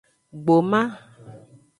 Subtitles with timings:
[0.45, 0.81] Gboma.